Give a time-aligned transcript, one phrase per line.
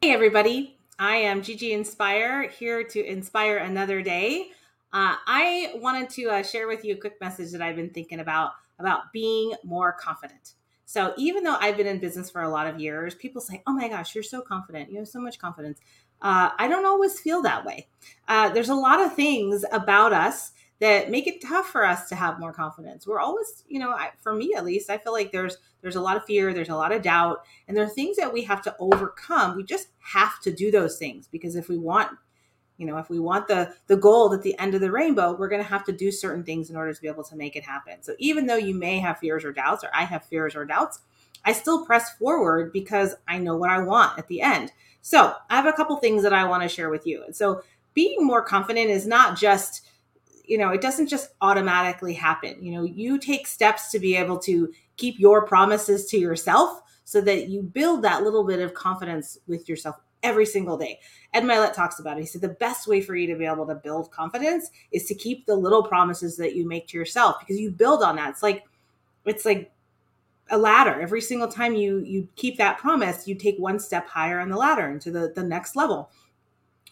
[0.00, 0.78] Hey, everybody.
[0.96, 4.50] I am Gigi Inspire here to inspire another day.
[4.92, 8.20] Uh, I wanted to uh, share with you a quick message that I've been thinking
[8.20, 10.52] about about being more confident.
[10.84, 13.72] So, even though I've been in business for a lot of years, people say, Oh
[13.72, 14.88] my gosh, you're so confident.
[14.88, 15.80] You have so much confidence.
[16.22, 17.88] Uh, I don't always feel that way.
[18.28, 22.14] Uh, there's a lot of things about us that make it tough for us to
[22.14, 23.06] have more confidence.
[23.06, 26.00] We're always, you know, I, for me at least, I feel like there's there's a
[26.00, 28.62] lot of fear, there's a lot of doubt, and there are things that we have
[28.62, 29.56] to overcome.
[29.56, 32.10] We just have to do those things because if we want,
[32.76, 35.48] you know, if we want the the gold at the end of the rainbow, we're
[35.48, 37.64] going to have to do certain things in order to be able to make it
[37.64, 38.02] happen.
[38.02, 41.00] So even though you may have fears or doubts, or I have fears or doubts,
[41.44, 44.70] I still press forward because I know what I want at the end.
[45.00, 47.24] So I have a couple things that I want to share with you.
[47.24, 47.62] And so
[47.94, 49.87] being more confident is not just
[50.48, 52.56] you know, it doesn't just automatically happen.
[52.60, 57.20] You know, you take steps to be able to keep your promises to yourself so
[57.20, 60.98] that you build that little bit of confidence with yourself every single day.
[61.34, 62.20] Ed Mylett talks about it.
[62.20, 65.14] He said the best way for you to be able to build confidence is to
[65.14, 68.30] keep the little promises that you make to yourself because you build on that.
[68.30, 68.64] It's like
[69.26, 69.70] it's like
[70.50, 71.00] a ladder.
[71.00, 74.56] Every single time you you keep that promise, you take one step higher on the
[74.56, 76.10] ladder into the, the next level.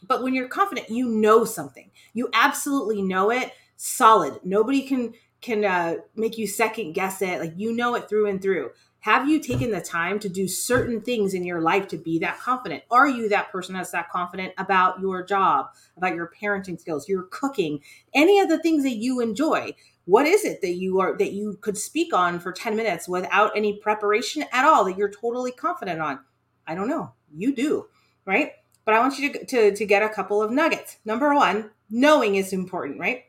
[0.02, 1.90] But when you're confident, you know something.
[2.12, 4.40] You absolutely know it solid.
[4.44, 7.40] Nobody can can uh, make you second guess it.
[7.40, 8.70] Like you know it through and through.
[9.00, 12.40] Have you taken the time to do certain things in your life to be that
[12.40, 12.82] confident?
[12.90, 17.22] Are you that person that's that confident about your job, about your parenting skills, your
[17.30, 17.78] cooking,
[18.14, 19.76] any of the things that you enjoy?
[20.06, 23.56] What is it that you are that you could speak on for 10 minutes without
[23.56, 26.18] any preparation at all that you're totally confident on?
[26.66, 27.12] I don't know.
[27.32, 27.86] You do,
[28.24, 28.52] right?
[28.86, 30.96] But I want you to, to, to get a couple of nuggets.
[31.04, 33.24] Number one, knowing is important, right?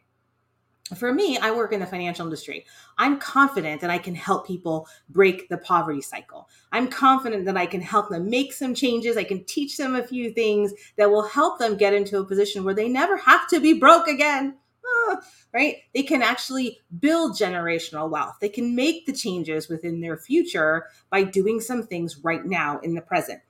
[0.96, 2.66] For me, I work in the financial industry.
[2.98, 6.48] I'm confident that I can help people break the poverty cycle.
[6.72, 9.18] I'm confident that I can help them make some changes.
[9.18, 12.64] I can teach them a few things that will help them get into a position
[12.64, 14.56] where they never have to be broke again.
[14.86, 15.20] Ah,
[15.54, 15.78] right?
[15.94, 18.38] They can actually build generational wealth.
[18.40, 22.94] They can make the changes within their future by doing some things right now in
[22.94, 23.42] the present.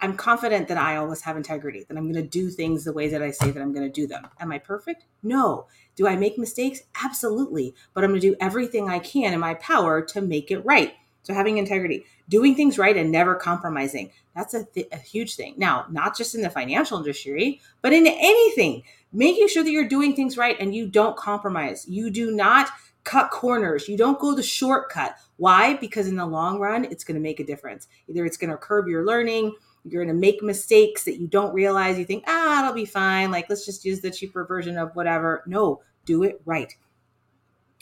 [0.00, 3.08] I'm confident that I always have integrity, that I'm going to do things the way
[3.08, 4.28] that I say that I'm going to do them.
[4.38, 5.04] Am I perfect?
[5.22, 5.66] No.
[5.96, 6.82] Do I make mistakes?
[7.02, 7.74] Absolutely.
[7.94, 10.94] But I'm going to do everything I can in my power to make it right.
[11.22, 14.12] So having integrity, doing things right and never compromising.
[14.34, 15.54] That's a, th- a huge thing.
[15.58, 20.14] Now, not just in the financial industry, but in anything, making sure that you're doing
[20.14, 21.86] things right and you don't compromise.
[21.88, 22.70] You do not
[23.04, 23.88] cut corners.
[23.88, 25.16] You don't go the shortcut.
[25.38, 25.74] Why?
[25.74, 27.88] Because in the long run, it's going to make a difference.
[28.06, 29.54] Either it's going to curb your learning,
[29.90, 31.98] you're going to make mistakes that you don't realize.
[31.98, 33.30] You think, ah, it'll be fine.
[33.30, 35.42] Like, let's just use the cheaper version of whatever.
[35.46, 36.74] No, do it right.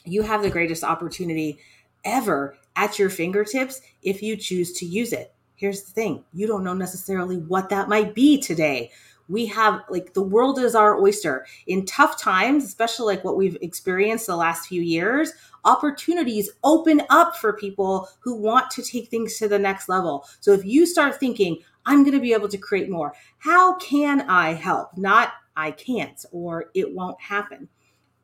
[0.05, 1.59] You have the greatest opportunity
[2.05, 5.33] ever at your fingertips if you choose to use it.
[5.57, 8.91] Here's the thing you don't know necessarily what that might be today.
[9.29, 11.47] We have like the world is our oyster.
[11.67, 15.33] In tough times, especially like what we've experienced the last few years,
[15.65, 20.29] opportunities open up for people who want to take things to the next level.
[20.41, 23.15] So if you start thinking, I'm going to be able to create more.
[23.39, 24.97] How can I help?
[24.97, 27.69] Not I can't or it won't happen.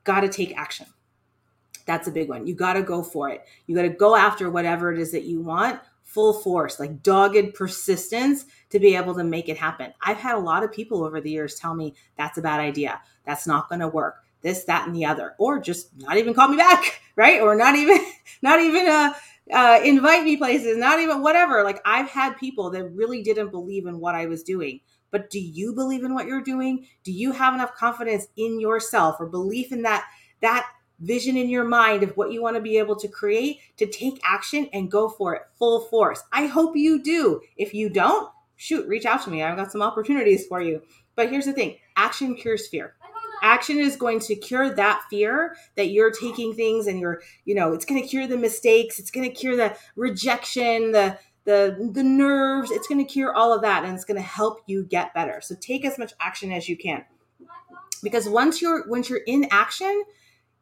[0.05, 0.87] Got to take action.
[1.87, 2.47] That's a big one.
[2.47, 3.45] You got to go for it.
[3.67, 7.55] You got to go after whatever it is that you want full force, like dogged
[7.55, 9.93] persistence to be able to make it happen.
[10.03, 13.01] I've had a lot of people over the years tell me that's a bad idea.
[13.25, 14.17] That's not going to work.
[14.43, 17.41] This, that, and the other, or just not even call me back, right?
[17.41, 17.99] Or not even,
[18.43, 19.15] not even, uh,
[19.51, 21.65] uh, invite me places, not even whatever.
[21.65, 24.81] Like I've had people that really didn't believe in what I was doing.
[25.11, 26.87] But do you believe in what you're doing?
[27.05, 30.07] Do you have enough confidence in yourself or belief in that
[30.41, 30.67] that
[31.01, 34.21] vision in your mind of what you want to be able to create to take
[34.25, 36.23] action and go for it full force?
[36.33, 37.41] I hope you do.
[37.57, 39.43] If you don't, shoot, reach out to me.
[39.43, 40.81] I've got some opportunities for you.
[41.15, 42.95] But here's the thing action cures fear
[43.43, 47.73] action is going to cure that fear that you're taking things and you're you know
[47.73, 52.03] it's going to cure the mistakes it's going to cure the rejection the the the
[52.03, 55.13] nerves it's going to cure all of that and it's going to help you get
[55.15, 55.41] better.
[55.41, 57.05] So take as much action as you can.
[58.03, 60.05] Because once you're once you're in action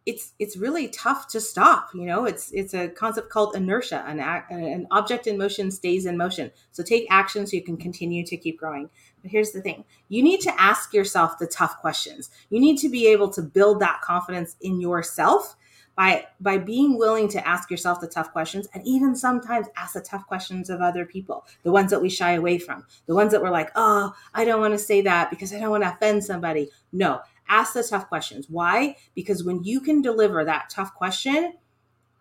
[0.07, 2.25] it's it's really tough to stop you know?
[2.25, 4.05] It's it's a concept called inertia.
[4.07, 6.51] An, an object in motion stays in motion.
[6.73, 8.89] So take action so you can continue to keep growing.
[9.23, 9.85] But here's the thing.
[10.09, 12.31] You need to ask yourself the tough questions.
[12.49, 15.57] You need to be able to build that confidence in yourself
[15.97, 20.01] by by being willing to ask yourself the tough questions and even sometimes ask the
[20.01, 23.43] tough questions of other people the ones that we shy away from the ones that
[23.43, 26.25] we're like oh i don't want to say that because i don't want to offend
[26.25, 26.71] somebody.
[26.93, 27.21] No
[27.51, 28.49] ask the tough questions.
[28.49, 28.97] Why?
[29.15, 31.55] Because when you can deliver that tough question,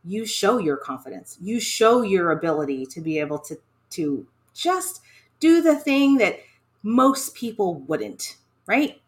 [0.04, 1.38] you show your confidence.
[1.42, 3.58] You show your ability to be able to
[3.92, 5.02] to just
[5.40, 6.40] do the thing that
[6.84, 9.02] most people wouldn't, right?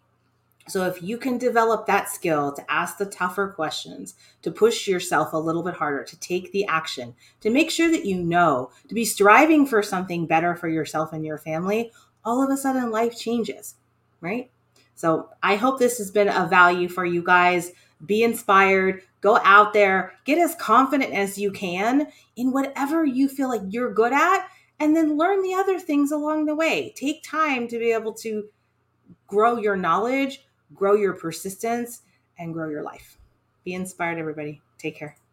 [0.67, 5.33] So if you can develop that skill to ask the tougher questions, to push yourself
[5.33, 8.93] a little bit harder, to take the action, to make sure that you know, to
[8.93, 11.91] be striving for something better for yourself and your family,
[12.23, 13.75] all of a sudden life changes,
[14.21, 14.49] right?
[14.95, 17.71] So I hope this has been a value for you guys.
[18.05, 23.49] Be inspired, go out there, get as confident as you can in whatever you feel
[23.49, 24.47] like you're good at,
[24.79, 26.93] and then learn the other things along the way.
[26.95, 28.45] Take time to be able to
[29.27, 30.43] grow your knowledge
[30.73, 32.01] grow your persistence,
[32.37, 33.17] and grow your life.
[33.63, 34.61] Be inspired, everybody.
[34.77, 35.20] Take care.